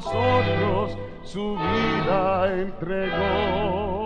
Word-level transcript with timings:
nosotros 0.00 0.96
su 1.24 1.56
vida 1.56 2.50
entregó. 2.54 3.99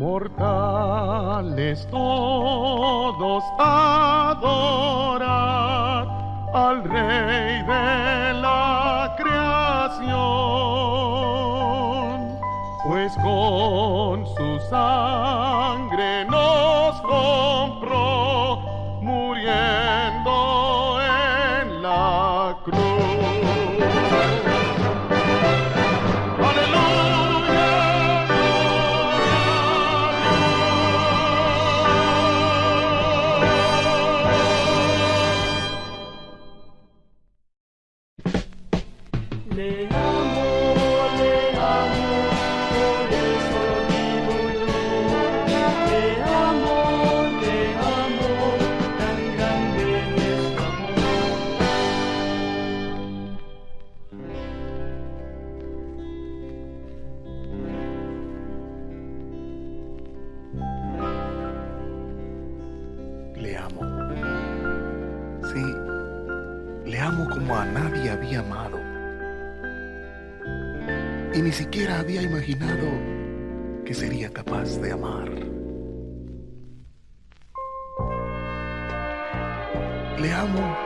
Mortales 0.00 1.86
todos 1.90 3.44
adorad 3.58 4.48
al 6.54 6.84
Rey 6.84 7.62
de 7.64 8.32
la 8.40 9.14
creación, 9.18 10.08
pues 12.88 13.12
con 13.22 14.26
su 14.26 14.58
sangre 14.70 15.89
había 72.00 72.22
imaginado 72.22 72.88
que 73.84 73.92
sería 73.92 74.32
capaz 74.32 74.80
de 74.80 74.92
amar. 74.92 75.28
Le 80.18 80.32
amo 80.32 80.76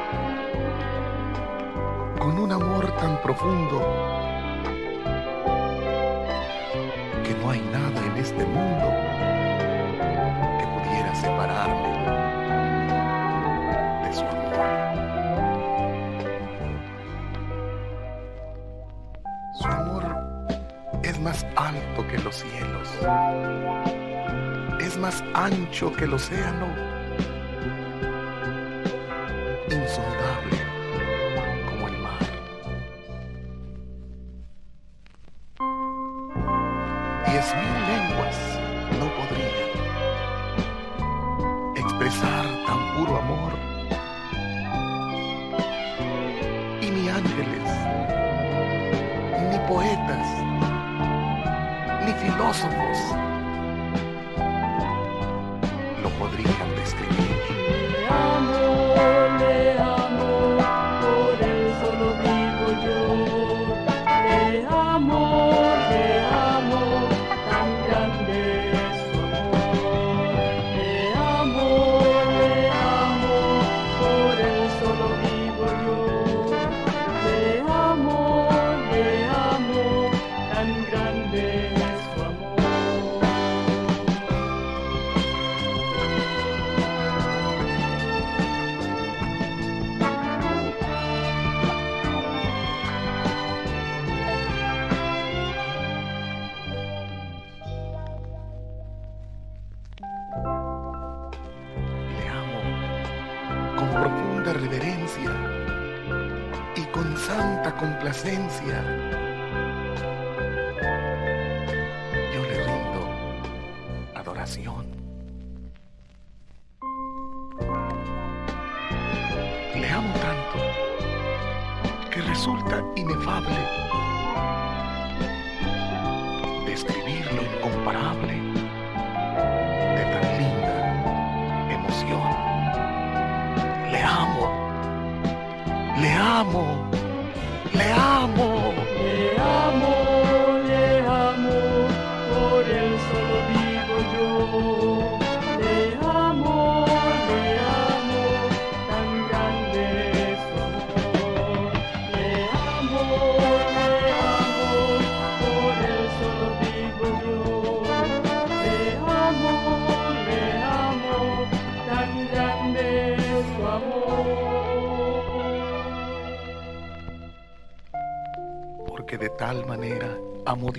con 2.19 2.37
un 2.37 2.51
amor 2.51 2.97
tan 2.97 3.23
profundo 3.23 3.79
que 7.23 7.35
no 7.41 7.51
hay 7.51 7.61
nada 7.73 8.07
en 8.07 8.17
este 8.17 8.45
mundo 8.45 9.14
más 21.35 21.47
alto 21.57 22.07
que 22.07 22.19
los 22.19 22.37
cielos, 22.37 22.89
es 24.81 24.97
más 24.97 25.25
ancho 25.35 25.93
que 25.93 26.05
el 26.05 26.15
océano. 26.15 26.94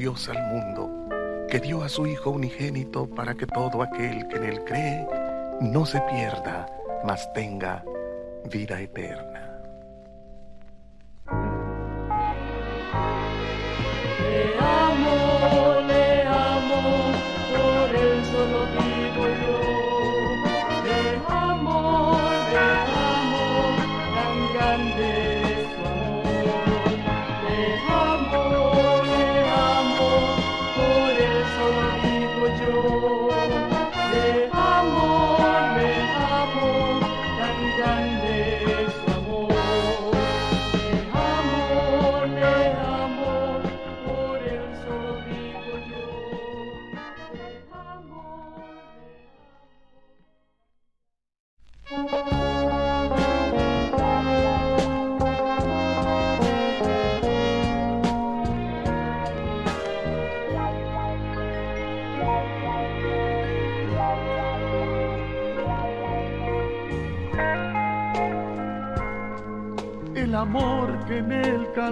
Dios 0.05 0.29
al 0.29 0.37
mundo, 0.43 0.87
que 1.49 1.59
dio 1.59 1.81
a 1.81 1.89
su 1.89 2.05
Hijo 2.05 2.29
unigénito 2.29 3.07
para 3.07 3.33
que 3.33 3.47
todo 3.47 3.81
aquel 3.81 4.27
que 4.27 4.37
en 4.37 4.43
él 4.43 4.63
cree 4.63 5.07
no 5.61 5.83
se 5.83 5.99
pierda, 6.01 6.67
mas 7.03 7.27
tenga 7.33 7.83
vida 8.43 8.79
eterna. 8.79 9.34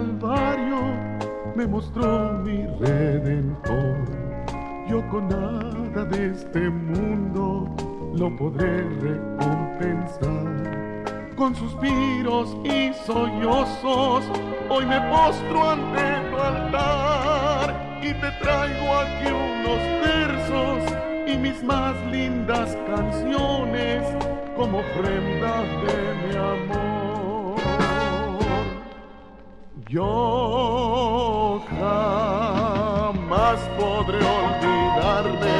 Calvario 0.04 0.82
me 1.56 1.66
mostró 1.66 2.34
mi 2.44 2.66
redentor. 2.78 3.96
Yo 4.86 5.08
con 5.08 5.28
nada 5.28 6.04
de 6.04 6.26
este 6.30 6.68
mundo 6.68 7.74
lo 8.14 8.36
podré 8.36 8.82
recompensar. 9.00 10.44
Con 11.36 11.54
suspiros 11.54 12.54
y 12.64 12.92
sollozos, 13.06 14.24
hoy 14.68 14.84
me 14.84 15.00
postro 15.10 15.70
ante 15.70 16.30
tu 16.30 16.36
altar 16.36 17.98
y 18.02 18.12
te 18.12 18.30
traigo 18.42 18.94
aquí 18.94 19.28
unos 19.28 19.80
versos 20.04 20.82
y 21.26 21.38
mis 21.38 21.64
más 21.64 21.96
lindas 22.12 22.76
canciones 22.86 24.04
como 24.54 24.80
ofrenda 24.80 25.62
de 25.62 26.28
mi 26.28 26.36
amor. 26.36 26.93
Yo 29.88 31.62
jamás 31.78 33.60
podré 33.76 34.16
olvidarme 34.16 35.56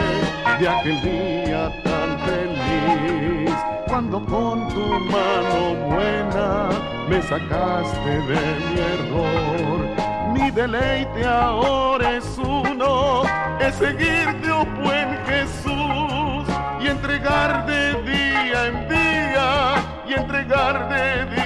de 0.58 0.68
aquel 0.68 1.02
día 1.02 1.82
tan 1.84 2.18
feliz 2.20 3.54
cuando 3.86 4.24
con 4.24 4.66
tu 4.70 4.86
mano 5.10 5.74
buena 5.88 6.70
me 7.06 7.20
sacaste 7.20 8.10
de 8.10 8.40
mi 8.64 8.80
error. 8.94 9.80
Mi 10.32 10.50
deleite 10.50 11.26
ahora 11.26 12.16
es 12.16 12.38
uno, 12.38 13.24
es 13.60 13.74
seguirte, 13.74 14.50
oh 14.50 14.64
buen 14.82 15.18
Jesús, 15.26 16.46
y 16.80 16.88
entregar 16.88 17.66
de 17.66 18.02
día 18.02 18.66
en 18.68 18.88
día, 18.88 19.74
y 20.08 20.14
entregar 20.14 20.88
de 20.88 21.26
día 21.34 21.43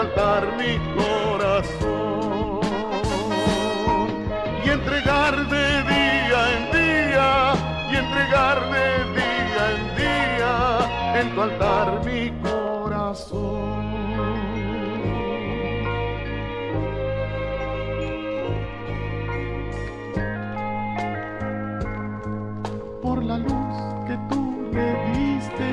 altar 0.00 0.56
mi 0.56 0.78
corazón 0.96 2.60
y 4.64 4.70
entregar 4.70 5.34
de 5.54 5.66
día 5.92 6.40
en 6.56 6.64
día 6.80 7.28
y 7.90 7.96
entregar 7.96 8.58
de 8.74 8.86
día 9.18 9.62
en 9.76 9.82
día 10.00 10.52
en 11.20 11.34
tu 11.34 11.42
altar 11.42 11.88
mi 12.06 12.30
corazón. 12.42 13.60
Por 23.02 23.22
la 23.22 23.36
luz 23.36 23.76
que 24.06 24.16
tú 24.30 24.40
le 24.72 24.88
diste 25.12 25.68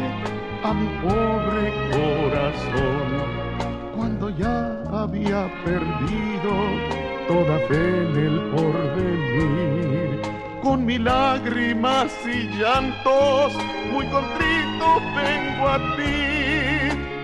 a 0.64 0.74
mi 0.74 0.88
pobre 1.02 1.64
corazón 1.92 2.27
había 5.04 5.50
perdido 5.64 6.52
toda 7.28 7.60
fe 7.68 8.02
en 8.04 8.16
el 8.28 8.36
porvenir. 8.56 10.22
Con 10.62 10.86
mis 10.86 11.00
lágrimas 11.00 12.12
y 12.26 12.48
llantos, 12.58 13.54
muy 13.92 14.06
contrito 14.08 15.02
vengo 15.16 15.68
a 15.70 15.78
ti 15.96 16.28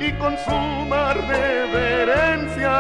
y 0.06 0.12
con 0.14 0.38
suma 0.38 1.14
reverencia 1.14 2.76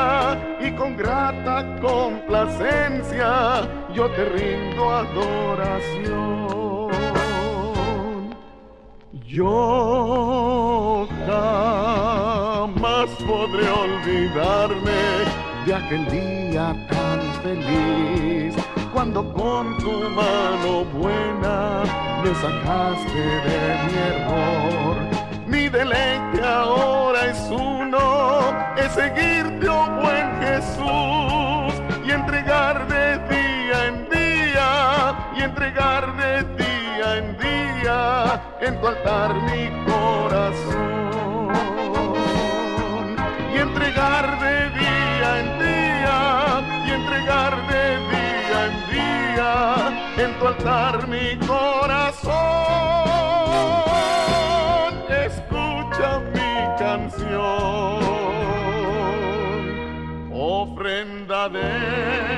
y 0.59 0.71
con 0.71 0.95
grata 0.95 1.79
complacencia 1.81 3.67
yo 3.93 4.09
te 4.12 4.25
rindo 4.25 4.89
adoración. 4.91 6.33
Yo 9.25 11.07
jamás 13.03 13.24
podré 13.25 13.69
olvidarme 13.69 14.91
de 15.65 15.74
aquel 15.74 16.05
día 16.10 16.75
tan 16.89 17.19
feliz 17.41 18.55
cuando 18.93 19.22
con 19.33 19.77
tu 19.77 19.91
mano 20.10 20.86
buena 20.93 21.83
me 22.24 22.33
sacaste 22.36 23.19
de 23.19 23.60
mi 23.83 23.93
error. 24.12 24.95
Mi 25.48 25.69
deleite 25.69 26.43
ahora 26.43 27.25
es 27.27 27.39
uno, 27.50 28.53
es 28.77 28.91
seguirte, 28.93 29.67
oh 29.67 29.88
buen 30.01 30.41
Jesús, 30.41 31.74
y 32.05 32.12
entregar 32.12 32.88
de 32.88 33.17
día 33.29 33.88
en 33.88 34.10
día, 34.10 35.29
y 35.36 35.41
entregar 35.41 36.15
de 36.17 36.43
día 36.55 37.17
en 37.17 37.38
día 37.38 38.41
en 38.62 38.79
tu 38.79 38.88
altar 38.88 39.33
mi 39.33 39.91
corazón. 39.91 40.92
en 50.17 50.31
tu 50.39 50.48
altar 50.48 51.07
mi 51.07 51.38
corazón. 51.48 52.33
Escucha 55.25 56.19
mi 56.33 56.53
canción, 56.77 58.00
ofrenda 60.31 61.50
de 61.50 62.32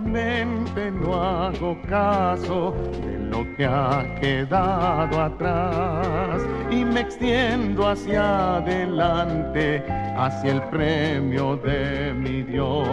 no 0.00 1.22
hago 1.22 1.76
caso 1.86 2.74
de 3.04 3.18
lo 3.18 3.44
que 3.56 3.66
ha 3.66 4.14
quedado 4.20 5.20
atrás 5.20 6.40
y 6.70 6.82
me 6.82 7.00
extiendo 7.00 7.88
hacia 7.88 8.56
adelante, 8.56 9.82
hacia 10.16 10.52
el 10.52 10.62
premio 10.70 11.56
de 11.56 12.14
mi 12.14 12.42
Dios. 12.42 12.86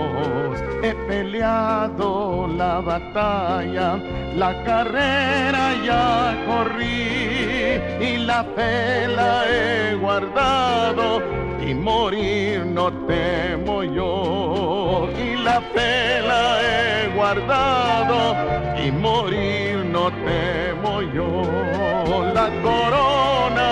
He 0.84 0.94
peleado 1.08 2.48
la 2.48 2.82
batalla, 2.82 3.96
la 4.36 4.62
carrera 4.66 5.76
ya 5.86 6.36
corrí 6.48 7.80
y 8.02 8.18
la 8.18 8.44
fe 8.56 9.08
la 9.08 9.46
he 9.48 9.96
guardado 9.96 11.22
y 11.66 11.74
morir 11.74 12.66
no 12.66 12.92
temo 13.06 13.84
yo 13.84 14.79
la 15.50 15.60
fe 15.74 16.22
la 16.32 16.46
he 16.68 17.10
guardado 17.18 18.20
y 18.84 18.86
morir 18.92 19.74
no 19.96 20.06
temo 20.28 20.94
yo. 21.16 21.32
La 22.40 22.48
corona 22.66 23.70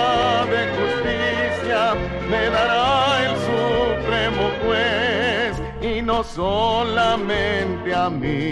de 0.52 0.60
justicia 0.76 1.80
me 2.30 2.42
dará 2.56 2.86
el 3.26 3.34
supremo 3.50 4.44
juez 4.62 5.52
y 5.90 5.94
no 6.02 6.18
solamente 6.24 7.88
a 7.94 8.06
mí 8.22 8.46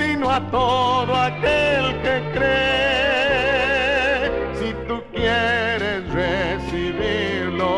sino 0.00 0.24
a 0.30 0.40
todo 0.58 1.12
aquel 1.30 1.84
que 2.04 2.14
cree. 2.34 4.20
Si 4.58 4.68
tú 4.86 4.96
quieres 5.16 5.98
recibirlo 6.22 7.70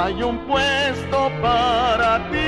hay 0.00 0.16
un 0.30 0.36
puesto 0.50 1.18
para 1.46 2.10
ti 2.30 2.41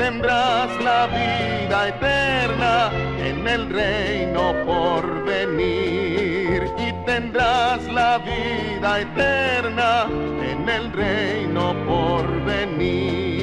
tendrás 0.00 0.70
la 0.82 1.06
vida 1.08 1.88
eterna 1.88 2.90
en 3.22 3.46
el 3.46 3.68
reino 3.68 4.54
por 4.64 5.24
venir 5.26 6.64
y 6.78 6.90
tendrás 7.04 7.84
la 7.84 8.16
vida 8.18 9.00
eterna 9.00 10.06
en 10.50 10.66
el 10.68 10.90
reino 10.92 11.74
por 11.86 12.24
venir. 12.46 13.39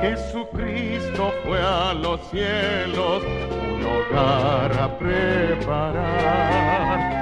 Jesucristo 0.00 1.32
fue 1.44 1.60
a 1.60 1.92
los 1.92 2.20
cielos 2.30 3.22
un 3.24 3.84
hogar 3.84 4.72
a 4.72 4.98
preparar 4.98 6.48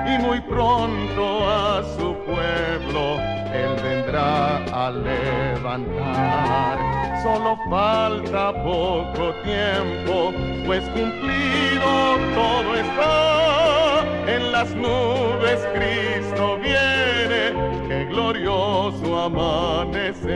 y 0.09 0.18
muy 0.23 0.40
pronto 0.42 1.49
a 1.49 1.83
su 1.97 2.14
pueblo 2.25 3.18
él 3.56 3.76
vendrá 3.83 4.56
a 4.66 4.90
levantar. 4.90 6.78
Solo 7.23 7.59
falta 7.71 8.52
poco 8.62 9.33
tiempo, 9.42 10.33
pues 10.66 10.83
cumplido 10.90 12.18
todo 12.35 12.75
está. 12.76 13.86
En 14.57 14.63
las 14.63 14.75
nubes 14.75 15.61
Cristo 15.75 16.57
viene, 16.57 17.53
qué 17.89 18.07
glorioso 18.07 19.21
amanecer. 19.25 20.33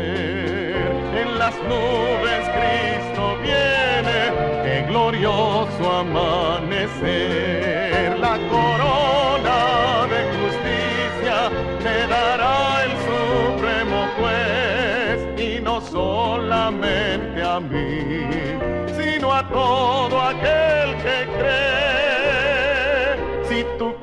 En 1.17 1.39
las 1.39 1.55
nubes 1.63 2.45
Cristo 2.53 3.39
viene, 3.41 4.19
qué 4.63 4.85
glorioso 4.89 5.91
amanecer. 5.91 7.09
La 8.19 8.37
corona 8.51 10.07
de 10.13 10.21
justicia 10.37 11.49
te 11.83 12.07
dará 12.07 12.85
el 12.85 12.93
supremo 13.09 14.01
juez 14.19 15.17
y 15.41 15.63
no 15.63 15.81
solamente 15.81 17.43
a 17.43 17.59
mí, 17.59 18.27
sino 18.99 19.33
a 19.33 19.49
todo 19.49 20.21
aquel 20.21 20.95
que 20.99 21.27
cree. 21.39 21.80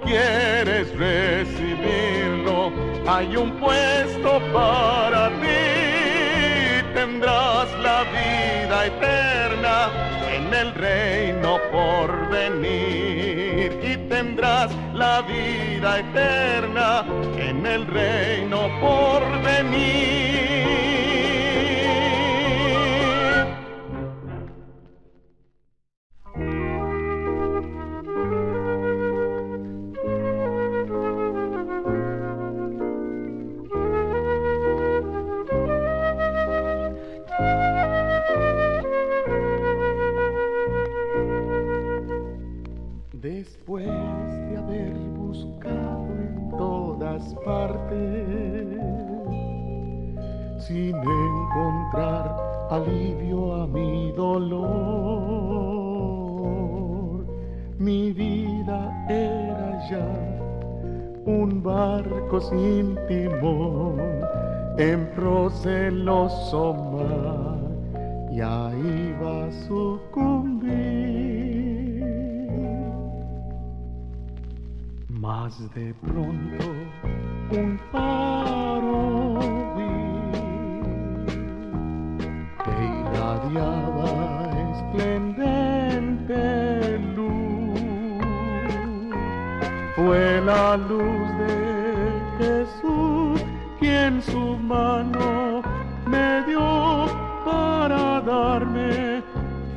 Quieres 0.08 0.88
recibirlo, 0.98 2.72
hay 3.06 3.36
un 3.36 3.52
puesto 3.60 4.42
para 4.54 5.28
ti, 5.42 6.82
tendrás 6.94 7.68
la 7.84 8.06
vida 8.16 8.86
eterna 8.86 9.90
en 10.34 10.54
el 10.54 10.74
reino 10.76 11.60
por 11.74 12.30
venir 12.30 13.78
y 13.84 13.98
tendrás 14.08 14.72
la 14.94 15.24
vida 15.24 16.00
eterna 16.00 17.04
en 17.38 17.66
el 17.66 17.86
reino 17.88 18.70
por 18.80 19.22
venir. 19.42 20.27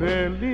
feliz. 0.01 0.50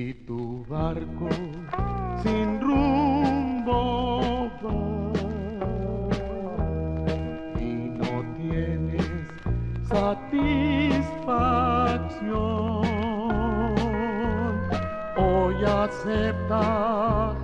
Si 0.00 0.14
tu 0.26 0.64
barco 0.66 1.28
sin 2.22 2.58
rumbo 2.58 4.50
va 4.62 4.80
y 7.60 7.72
no 8.00 8.12
tienes 8.38 9.10
satisfacción, 9.82 12.80
hoy 15.18 15.56
acepta 15.66 17.36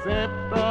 except 0.00 0.32
the 0.48 0.69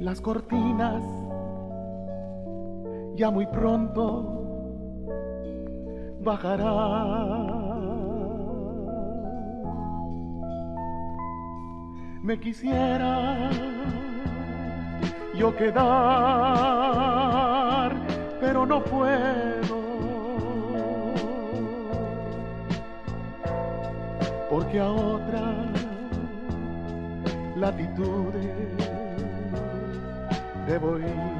Las 0.00 0.20
cortinas 0.20 1.02
ya 3.16 3.30
muy 3.30 3.46
pronto 3.46 4.36
bajarán. 6.20 7.56
Me 12.22 12.38
quisiera 12.40 13.50
yo 15.34 15.54
quedar, 15.54 15.82
pero 18.40 18.66
no 18.66 18.82
puedo. 18.82 19.76
Porque 24.50 24.80
a 24.80 24.90
otra 24.90 25.65
latitudes 27.56 28.88
debo 30.66 30.98
ir. 30.98 31.35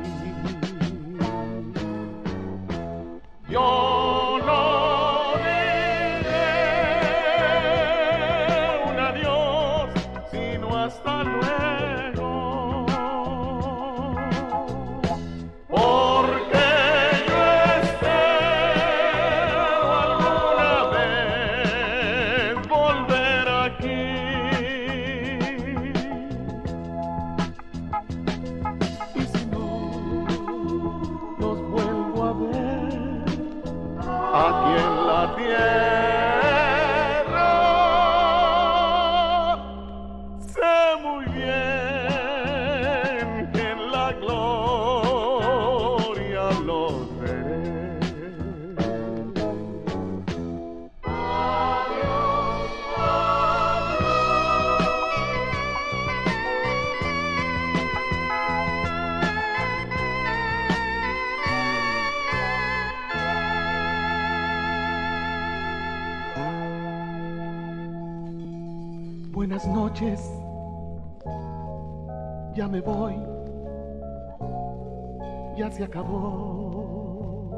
se 75.77 75.85
acabó. 75.85 77.51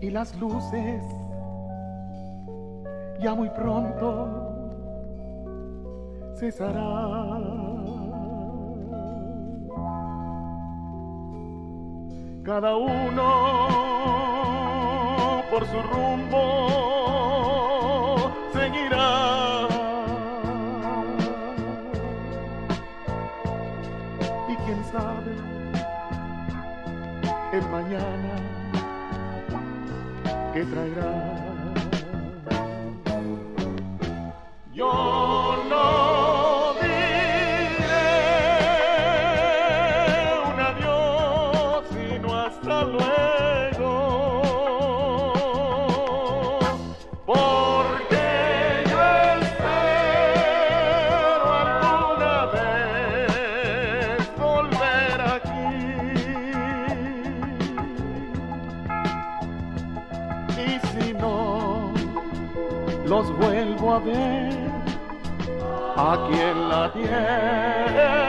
Y 0.00 0.08
las 0.10 0.34
luces 0.40 1.04
ya 3.20 3.34
muy 3.34 3.50
pronto 3.50 4.28
cesarán. 6.36 7.44
Cada 12.42 12.76
uno 12.76 13.30
por 15.50 15.66
su 15.66 15.82
rumbo. 15.82 16.93
A 64.04 64.10
ver 64.10 64.84
aquí 65.96 66.40
en 66.40 66.68
la 66.68 66.92
tierra, 66.92 68.23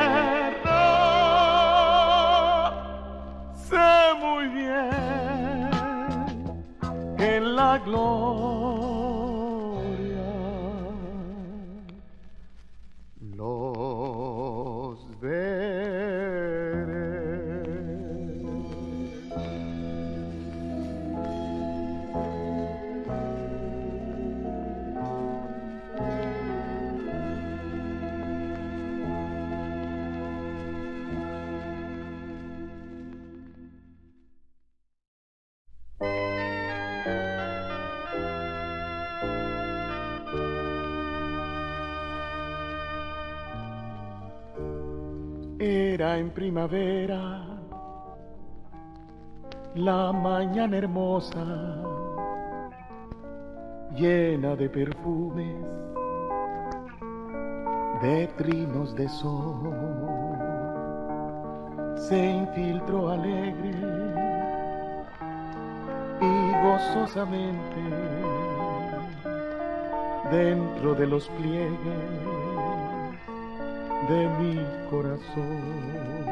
sé 3.68 3.90
muy 4.20 4.44
bien 4.48 5.70
que 7.16 7.36
en 7.36 7.56
la 7.56 7.78
gloria 7.78 8.88
En 46.16 46.30
primavera, 46.30 47.44
la 49.74 50.10
mañana 50.10 50.78
hermosa, 50.78 51.44
llena 53.94 54.56
de 54.56 54.70
perfumes, 54.70 55.54
de 58.02 58.26
trinos 58.38 58.94
de 58.96 59.06
sol. 59.08 59.70
Se 61.96 62.30
infiltró 62.30 63.10
alegre 63.10 63.74
y 66.20 66.52
gozosamente 66.64 67.82
dentro 70.30 70.94
de 70.94 71.06
los 71.06 71.28
pliegues 71.28 72.47
de 74.06 74.28
mi 74.38 74.64
corazón. 74.90 76.24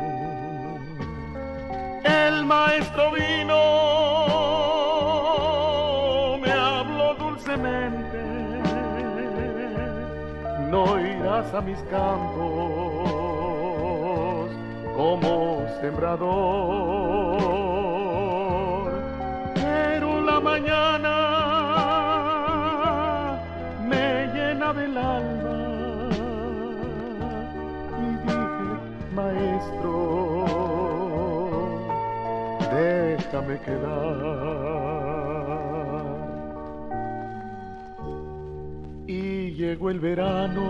El 2.04 2.44
maestro 2.44 3.10
vino, 3.12 3.56
me 6.40 6.52
habló 6.52 7.14
dulcemente. 7.14 8.18
No 10.70 11.00
irás 11.00 11.52
a 11.54 11.60
mis 11.60 11.78
campos 11.90 12.46
como 14.96 15.66
sembrador, 15.80 16.26
pero 19.54 20.20
la 20.22 20.40
mañana 20.40 21.35
quedar. 33.60 35.16
Y 39.06 39.52
llegó 39.52 39.90
el 39.90 40.00
verano 40.00 40.64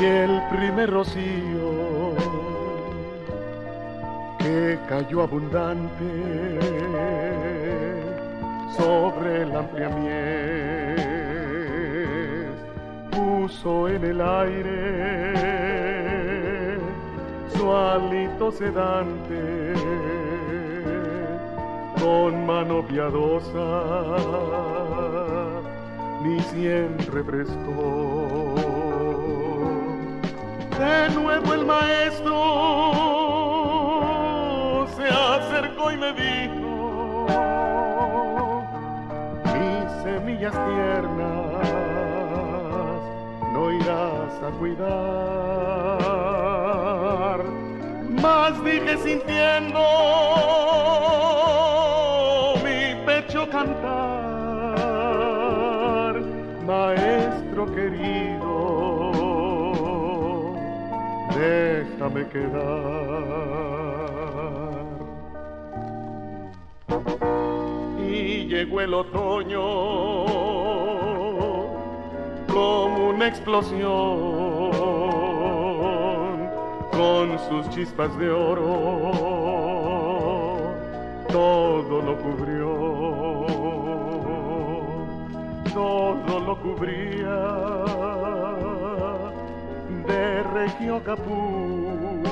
y 0.00 0.04
el 0.04 0.42
primer 0.50 0.90
rocío 0.90 2.14
que 4.38 4.78
cayó 4.88 5.22
abundante 5.22 6.04
sobre 8.76 9.46
la 9.46 9.60
amplia 9.60 9.88
mies 9.88 11.04
puso 13.10 13.88
en 13.88 14.04
el 14.04 14.20
aire 14.20 15.54
su 17.54 17.72
hálito 17.72 18.50
sedante 18.50 19.63
con 22.04 22.44
mano 22.44 22.82
piadosa 22.86 23.66
mi 26.22 26.38
sien 26.50 26.98
refrescó 27.10 28.54
De 30.78 31.08
nuevo 31.14 31.54
el 31.54 31.64
maestro 31.64 32.36
se 34.96 35.06
acercó 35.08 35.92
y 35.92 35.96
me 35.96 36.12
dijo, 36.12 36.66
mis 39.54 39.86
semillas 40.02 40.52
tiernas 40.52 41.64
no 43.54 43.62
irás 43.72 44.34
a 44.42 44.50
cuidar. 44.58 44.84
más 48.20 48.52
dije 48.62 48.94
sintiendo 48.98 49.80
Querido, 57.72 58.72
déjame 61.34 62.28
quedar. 62.28 63.64
y 68.14 68.46
llegó 68.46 68.80
el 68.80 68.94
otoño 68.94 69.60
como 72.52 73.10
una 73.10 73.28
explosión 73.28 73.80
con 76.92 77.38
sus 77.48 77.68
chispas 77.70 78.16
de 78.18 78.30
oro. 78.30 78.62
Todo 81.28 82.02
lo 82.02 82.16
cubrió 82.18 82.93
todo 85.74 86.40
lo 86.40 86.56
cubría 86.60 87.36
de 90.06 90.42
regio 90.54 91.02
capuz, 91.02 92.22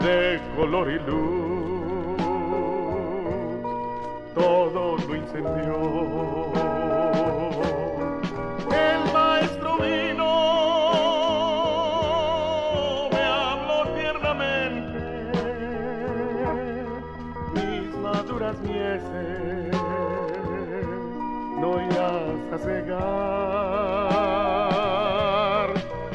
de 0.00 0.40
color 0.56 0.90
y 0.90 0.98
luz, 1.10 2.22
todo 4.34 4.96
lo 4.96 5.16
incendió. 5.16 6.83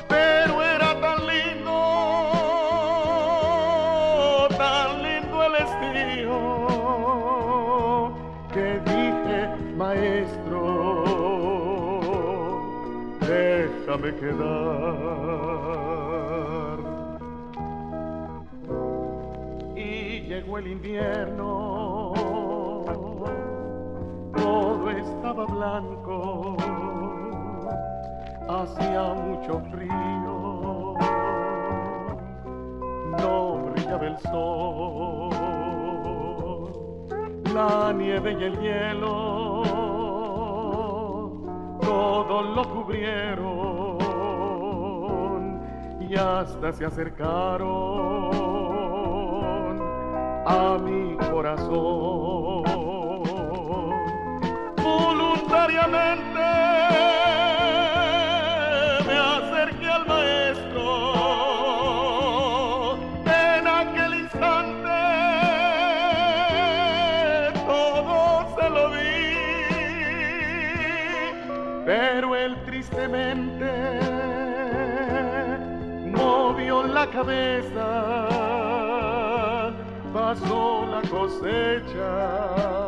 Pero 0.07 0.63
era 0.63 0.99
tan 1.01 1.27
lindo, 1.27 1.71
tan 4.57 5.03
lindo 5.03 5.43
el 5.43 5.55
estío, 5.65 6.37
que 8.53 8.79
dije, 8.85 9.39
maestro, 9.75 11.03
déjame 13.19 14.15
quedar. 14.15 14.79
Y 19.75 20.21
llegó 20.21 20.57
el 20.59 20.67
invierno 20.67 22.13
todo 24.33 24.89
estaba 24.91 25.45
blanco, 25.45 25.98
hacía 28.49 29.13
mucho 29.13 29.61
frío, 29.71 30.95
no 33.19 33.57
brillaba 33.71 34.07
el 34.07 34.17
sol, 34.17 35.29
la 37.53 37.93
nieve 37.93 38.37
y 38.39 38.43
el 38.43 38.59
hielo, 38.59 39.63
todo 41.81 42.41
lo 42.41 42.63
cubrieron 42.73 43.99
y 45.99 46.15
hasta 46.15 46.71
se 46.73 46.85
acercaron 46.85 47.69
a 50.47 50.77
mi 50.83 51.15
corazón 51.31 52.58
cabeza, 77.11 78.29
pasó 80.13 80.85
la 80.91 81.01
cosecha 81.09 82.78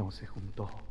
no 0.00 0.10
se 0.10 0.26
juntó? 0.26 0.89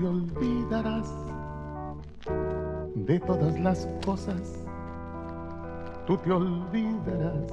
Te 0.00 0.06
olvidarás 0.06 1.12
de 2.94 3.20
todas 3.20 3.60
las 3.60 3.86
cosas. 4.04 4.66
Tú 6.06 6.16
te 6.16 6.32
olvidarás 6.32 7.52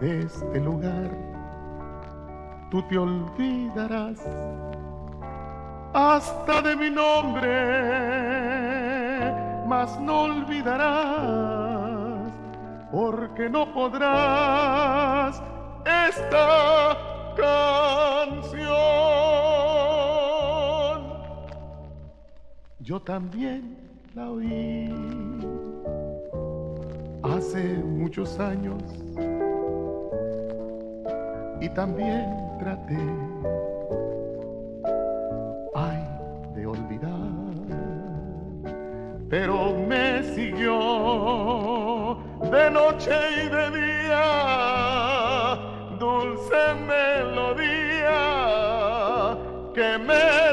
de 0.00 0.20
este 0.20 0.60
lugar. 0.60 1.10
Tú 2.70 2.82
te 2.82 2.98
olvidarás 2.98 4.20
hasta 5.94 6.60
de 6.60 6.76
mi 6.76 6.90
nombre, 6.90 7.50
mas 9.66 9.98
no 10.00 10.24
olvidarás, 10.24 11.40
porque 12.92 13.48
no 13.48 13.72
podrás 13.72 15.40
esta. 16.08 17.14
Yo 22.84 23.00
también 23.00 23.78
la 24.14 24.30
oí 24.30 24.94
hace 27.22 27.78
muchos 27.78 28.38
años. 28.38 28.82
Y 31.62 31.68
también 31.70 32.26
traté, 32.58 32.98
ay, 35.74 36.04
de 36.54 36.66
olvidar, 36.66 37.30
pero 39.30 39.72
me 39.88 40.22
siguió 40.34 42.18
de 42.52 42.70
noche 42.70 43.14
y 43.46 43.48
de 43.48 43.70
día, 43.80 44.24
dulce 45.98 46.74
melodía 46.86 48.18
que 49.74 49.96
me 49.96 50.52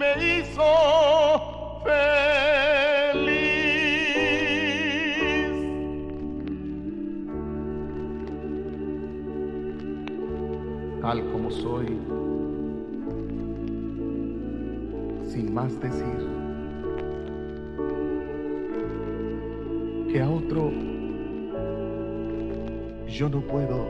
me 0.00 0.12
hizo 0.16 1.82
feliz. 1.84 2.00
Tal 11.02 11.22
como 11.30 11.50
soy, 11.50 11.86
sin 15.28 15.52
más 15.52 15.78
decir, 15.80 16.20
que 20.10 20.22
a 20.22 20.30
otro 20.30 20.70
yo 23.06 23.28
no 23.28 23.42
puedo 23.42 23.86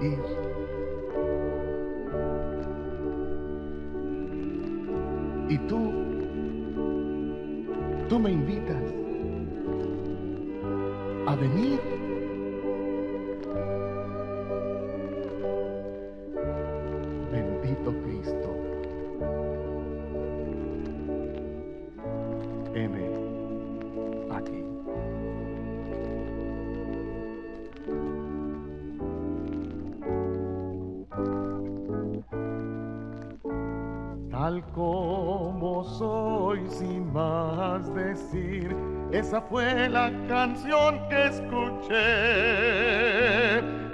ir. 0.00 0.39
Tú 8.10 8.18
me 8.18 8.32
invitas 8.32 8.82
a 11.28 11.36
venir. 11.36 11.99
Decir, 37.94 38.76
esa 39.12 39.40
fue 39.42 39.88
la 39.88 40.10
canción 40.28 41.00
que 41.08 41.26
escuché. 41.26 42.00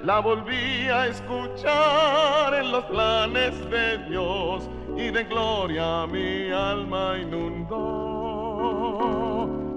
La 0.03 0.19
volví 0.19 0.87
a 0.87 1.07
escuchar 1.07 2.53
en 2.53 2.71
los 2.71 2.85
planes 2.85 3.53
de 3.69 3.97
Dios 4.09 4.69
y 4.95 5.09
de 5.09 5.23
gloria 5.25 6.07
mi 6.07 6.51
alma 6.51 7.17
inundó. 7.17 8.27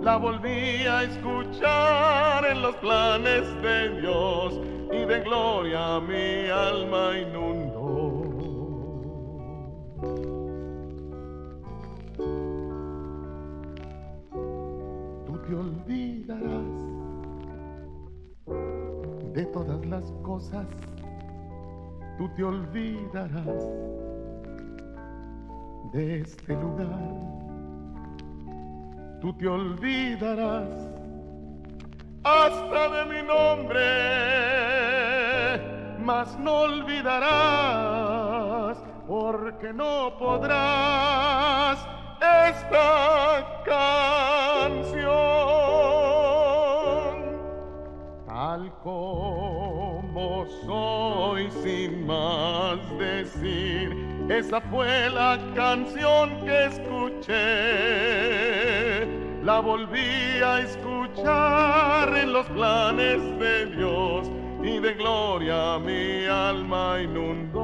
La 0.02 0.16
volví 0.16 0.86
a 0.86 1.02
escuchar 1.02 2.44
en 2.46 2.62
los 2.62 2.74
planes 2.76 3.42
de 3.62 4.00
Dios 4.00 4.54
y 4.92 5.04
de 5.04 5.20
gloria 5.20 6.00
mi 6.00 6.48
alma 6.48 7.18
inundó. 7.18 7.69
Todas 19.52 19.84
las 19.86 20.04
cosas. 20.22 20.66
Tú 22.18 22.28
te 22.36 22.44
olvidarás 22.44 23.68
de 25.92 26.20
este 26.20 26.54
lugar. 26.54 26.88
Tú 29.20 29.32
te 29.34 29.48
olvidarás 29.48 30.88
hasta 32.22 32.88
de 32.88 33.04
mi 33.06 33.22
nombre, 33.26 33.80
mas 36.02 36.38
no 36.38 36.60
olvidarás 36.62 38.10
porque 39.06 39.72
no 39.72 40.16
podrás 40.18 41.86
esta 42.20 43.62
canción 43.64 45.10
tal 48.26 48.72
como 48.82 49.29
más 52.10 52.78
decir. 52.98 53.86
Esa 54.28 54.60
fue 54.60 55.10
la 55.10 55.38
canción 55.54 56.44
que 56.44 56.66
escuché. 56.66 57.36
La 59.44 59.60
volví 59.60 60.42
a 60.44 60.60
escuchar 60.60 62.16
en 62.16 62.32
los 62.32 62.46
planes 62.46 63.20
de 63.38 63.66
Dios 63.76 64.30
y 64.62 64.78
de 64.78 64.94
gloria 64.94 65.78
mi 65.78 66.26
alma 66.26 67.00
inundó. 67.02 67.58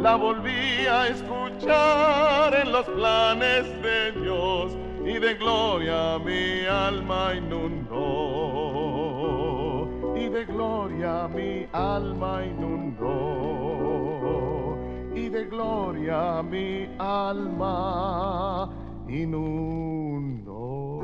La 0.00 0.14
volví 0.16 0.86
a 0.98 1.08
escuchar 1.08 2.54
en 2.54 2.72
los 2.72 2.86
planes 2.86 3.64
de 3.82 4.12
Dios 4.12 4.76
y 5.04 5.18
de 5.18 5.34
gloria 5.34 6.18
mi 6.18 6.64
alma 6.66 7.34
inundó. 7.36 8.67
Y 10.28 10.30
de 10.30 10.44
gloria 10.44 11.26
mi 11.26 11.66
alma 11.72 12.44
inundó. 12.44 13.06
Y 15.14 15.30
de 15.30 15.46
gloria 15.46 16.42
mi 16.42 16.86
alma 16.98 18.70
inundó. 19.08 20.97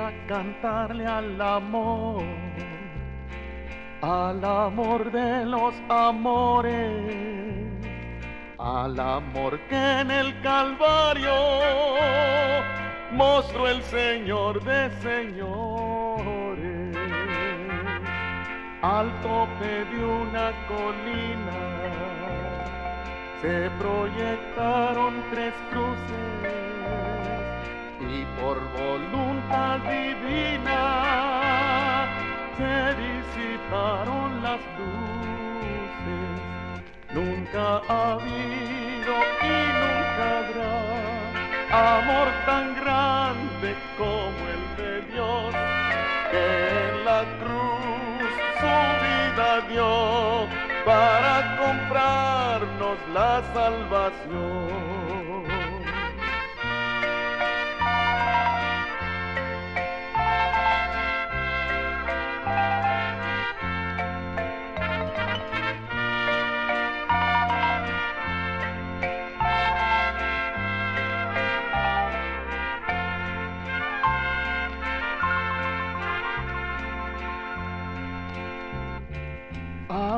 A 0.00 0.12
cantarle 0.26 1.06
al 1.06 1.40
amor, 1.40 2.22
al 4.00 4.44
amor 4.44 5.12
de 5.12 5.44
los 5.44 5.74
amores, 5.88 7.84
al 8.58 8.98
amor 8.98 9.58
que 9.68 10.00
en 10.00 10.10
el 10.10 10.40
Calvario 10.40 11.34
mostró 13.12 13.68
el 13.68 13.82
Señor 13.82 14.62
de 14.64 14.90
señores. 15.02 16.96
Al 18.82 19.08
tope 19.20 19.84
de 19.90 20.04
una 20.04 20.52
colina 20.66 21.60
se 23.42 23.70
proyectaron 23.78 25.22
tres 25.30 25.54
cruces 25.70 26.39
y 28.12 28.24
por 28.40 28.58
voluntad 28.72 29.78
divina 29.78 30.84
se 32.56 32.74
disiparon 33.02 34.42
las 34.42 34.60
luces. 34.78 36.40
Nunca 37.14 37.80
ha 37.88 38.12
habido 38.12 39.14
y 39.42 39.56
nunca 39.80 40.24
habrá 40.38 40.76
amor 41.98 42.28
tan 42.46 42.74
grande 42.74 43.68
como 43.96 44.40
el 44.54 44.62
de 44.76 44.92
Dios, 45.12 45.54
que 46.30 46.44
en 46.88 46.94
la 47.04 47.20
cruz 47.38 48.30
su 48.60 48.74
vida 49.04 49.50
dio 49.68 49.92
para 50.84 51.34
comprarnos 51.58 52.98
la 53.14 53.32
salvación. 53.54 55.19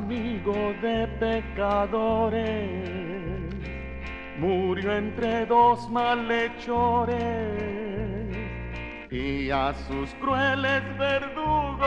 Amigo 0.03 0.75
de 0.83 1.07
pecadores, 1.21 2.91
murió 4.37 4.97
entre 4.97 5.47
dos 5.47 5.89
malhechores 5.91 7.17
y 9.11 9.51
a 9.51 9.73
sus 9.87 10.13
crueles 10.15 10.83
verdugos 10.99 11.87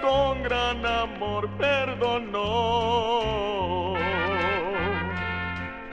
con 0.00 0.42
gran 0.42 0.86
amor 0.86 1.50
perdonó. 1.58 2.40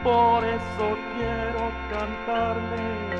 Por 0.01 0.45
eso 0.45 0.97
quiero 1.17 1.69
cantarle 1.91 3.19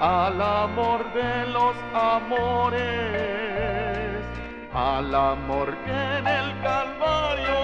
al 0.00 0.42
amor 0.42 1.12
de 1.12 1.46
los 1.52 1.76
amores, 1.94 3.39
al 4.80 5.14
amor 5.14 5.76
que 5.84 5.92
en 5.92 6.26
el 6.26 6.48
Calvario 6.62 7.58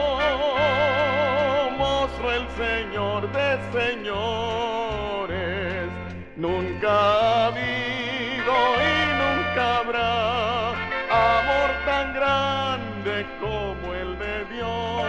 mostró 1.79 2.31
el 2.31 2.47
Señor 2.63 3.33
de 3.33 3.49
señores. 3.79 5.25
Nunca 6.37 6.91
ha 6.91 7.47
habido 7.47 8.55
y 8.91 8.97
nunca 9.23 9.63
habrá 9.79 10.13
amor 11.31 11.71
tan 11.87 12.07
grande 12.13 13.15
como 13.41 13.95
el 13.95 14.11
de 14.19 14.37
Dios, 14.55 15.07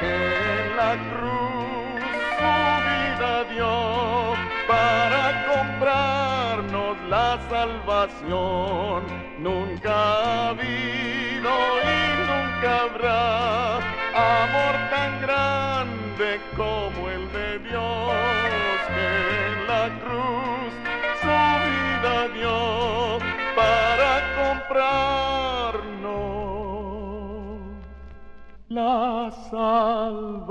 que 0.00 0.14
en 0.60 0.76
la 0.76 0.92
cruz 1.10 2.02
su 2.38 2.52
vida 2.90 3.32
dio 3.54 3.74
para 4.68 5.22
comprarnos 5.54 6.94
la 7.08 7.28
salvación. 7.48 9.29
Nunca 9.40 9.90
ha 9.90 10.48
habido 10.50 11.50
y 11.82 11.96
nunca 12.28 12.68
habrá 12.82 13.78
amor 14.12 14.74
tan 14.90 15.12
grande 15.22 16.28
como 16.58 17.08
el 17.08 17.24
de 17.32 17.58
Dios 17.60 18.12
que 18.94 19.06
en 19.46 19.56
la 19.66 19.84
cruz 20.02 20.72
su 21.22 21.34
vida 21.64 22.16
dio 22.34 22.58
para 23.56 24.10
comprarnos 24.42 25.08
la 28.68 29.30
salvación. 29.50 30.50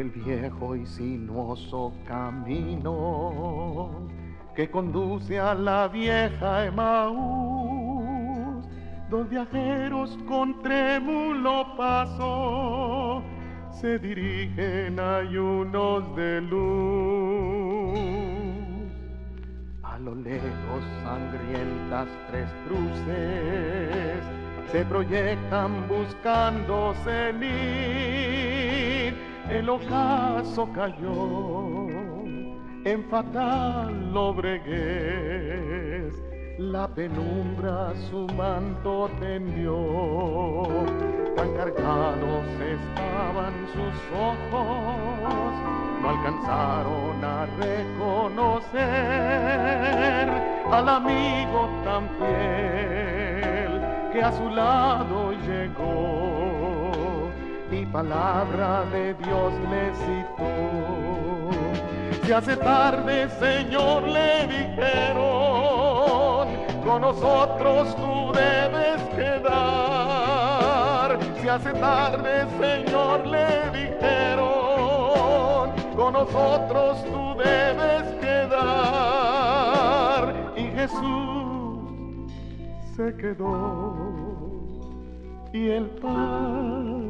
El 0.00 0.10
viejo 0.10 0.74
y 0.74 0.84
sinuoso 0.86 1.92
camino 2.06 3.90
que 4.56 4.70
conduce 4.70 5.38
a 5.38 5.54
la 5.54 5.88
vieja 5.88 6.64
Emaús, 6.66 8.08
dos 9.10 9.28
viajeros 9.28 10.18
con 10.26 10.62
trémulo 10.62 11.76
paso 11.76 13.22
se 13.72 13.98
dirigen 13.98 14.98
ayunos 14.98 16.16
de 16.16 16.40
luz. 16.40 18.00
A 19.82 19.98
lo 19.98 20.14
lejos 20.14 20.82
sangrientas 21.02 22.08
tres 22.30 22.48
cruces 22.66 24.24
se 24.72 24.84
proyectan 24.86 25.86
buscando 25.88 26.94
cenir. 27.04 28.89
El 29.50 29.68
ocaso 29.68 30.68
cayó 30.72 31.88
en 32.84 33.04
fatal 33.10 34.12
lobreguez. 34.12 36.14
La 36.58 36.86
penumbra 36.86 37.92
su 38.10 38.28
manto 38.36 39.10
tendió, 39.18 40.68
tan 41.34 41.52
cargados 41.54 42.44
estaban 42.60 43.66
sus 43.72 43.94
ojos, 44.14 45.52
no 46.00 46.10
alcanzaron 46.10 47.24
a 47.24 47.46
reconocer 47.58 48.78
al 50.70 50.88
amigo 50.88 51.68
tan 51.82 52.08
fiel 52.18 53.82
que 54.12 54.22
a 54.22 54.30
su 54.30 54.48
lado 54.48 55.32
llegó 55.32 56.29
y 57.70 57.86
palabra 57.86 58.84
de 58.92 59.14
Dios 59.14 59.54
le 59.70 59.94
citó. 59.94 60.50
Si 62.24 62.32
hace 62.32 62.56
tarde, 62.56 63.28
Señor, 63.38 64.02
le 64.02 64.48
dijeron, 64.48 66.48
con 66.84 67.02
nosotros 67.02 67.94
tú 67.96 68.32
debes 68.32 69.00
quedar. 69.14 71.16
Si 71.40 71.48
hace 71.48 71.72
tarde, 71.72 72.46
Señor, 72.58 73.24
le 73.26 73.70
dijeron, 73.70 75.70
con 75.96 76.12
nosotros 76.14 77.04
tú 77.04 77.36
debes 77.38 78.02
quedar. 78.20 80.34
Y 80.56 80.62
Jesús 80.62 82.32
se 82.96 83.14
quedó 83.16 84.10
y 85.52 85.68
el 85.68 85.86
pan 85.86 87.09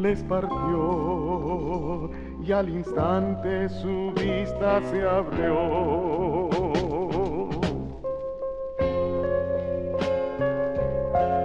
les 0.00 0.22
partió 0.22 2.10
y 2.42 2.50
al 2.50 2.68
instante 2.70 3.68
su 3.68 4.12
vista 4.16 4.80
se 4.90 5.02
abrió. 5.06 6.48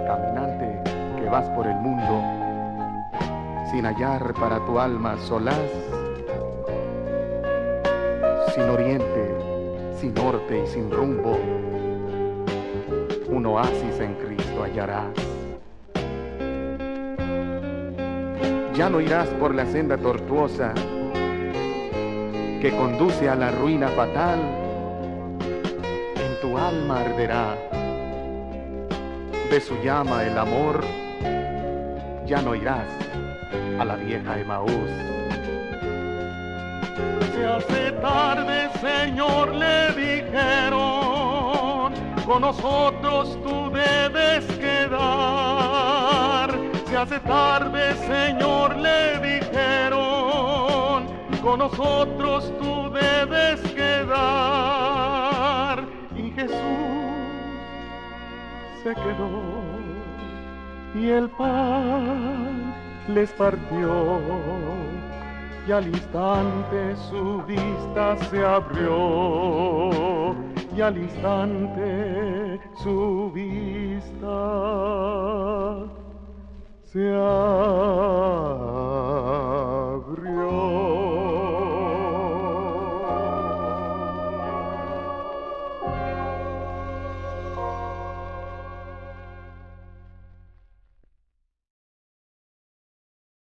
Caminante 0.06 0.82
que 1.16 1.28
vas 1.28 1.48
por 1.50 1.66
el 1.66 1.76
mundo 1.76 2.22
sin 3.70 3.84
hallar 3.84 4.32
para 4.34 4.64
tu 4.64 4.78
alma 4.80 5.18
solaz, 5.18 5.70
sin 8.54 8.64
oriente, 8.64 9.36
sin 10.00 10.14
norte 10.14 10.62
y 10.64 10.66
sin 10.66 10.90
rumbo, 10.90 11.38
un 13.28 13.44
oasis 13.44 14.00
en 14.00 14.14
Cristo 14.14 14.62
hallarás. 14.62 15.37
Ya 18.78 18.88
no 18.88 19.00
irás 19.00 19.28
por 19.40 19.56
la 19.56 19.66
senda 19.66 19.98
tortuosa 19.98 20.72
que 22.60 22.72
conduce 22.78 23.28
a 23.28 23.34
la 23.34 23.50
ruina 23.50 23.88
fatal. 23.88 24.38
En 26.14 26.40
tu 26.40 26.56
alma 26.56 27.00
arderá 27.00 27.56
de 29.50 29.60
su 29.60 29.74
llama 29.82 30.22
el 30.22 30.38
amor. 30.38 30.84
Ya 32.24 32.40
no 32.40 32.54
irás 32.54 32.86
a 33.80 33.84
la 33.84 33.96
vieja 33.96 34.38
Emaús. 34.38 34.92
Se 37.34 37.44
hace 37.44 37.90
tarde, 38.00 38.70
Señor, 38.80 39.56
le 39.56 39.88
dijeron, 39.88 41.92
con 42.24 42.42
nosotros 42.42 43.36
tú 43.42 43.72
debes. 43.72 44.57
Hace 46.98 47.20
tarde, 47.20 47.94
Señor, 48.08 48.76
le 48.76 49.20
dijeron, 49.20 51.06
con 51.40 51.60
nosotros 51.60 52.52
tú 52.58 52.90
debes 52.90 53.60
quedar. 53.72 54.98
Y 56.16 56.32
Jesús 56.32 56.58
se 58.82 58.96
quedó 58.96 59.62
y 60.96 61.10
el 61.10 61.30
pan 61.30 62.74
les 63.06 63.30
partió 63.30 64.18
y 65.68 65.70
al 65.70 65.86
instante 65.86 66.96
su 67.08 67.44
vista 67.44 68.16
se 68.28 68.44
abrió 68.44 70.34
y 70.76 70.80
al 70.80 70.98
instante 70.98 72.58
su 72.82 73.30
vista 73.32 74.18
se 76.92 76.98